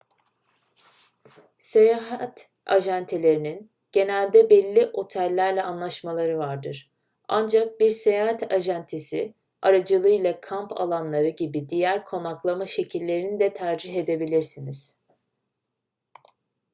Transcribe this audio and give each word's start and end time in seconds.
seyahat 1.59 2.49
acentelerinin 2.65 3.69
genelde 3.91 4.49
belli 4.49 4.87
otellerle 4.93 5.63
anlaşmaları 5.63 6.37
vardır 6.37 6.91
ancak 7.27 7.79
bir 7.79 7.91
seyahat 7.91 8.53
acentesi 8.53 9.33
aracılığıyla 9.61 10.41
kamp 10.41 10.71
alanları 10.81 11.29
gibi 11.29 11.69
diğer 11.69 12.05
konaklama 12.05 12.65
şekillerini 12.65 13.39
de 13.39 13.53
tercih 13.53 13.95
edebilirsiniz 13.95 14.99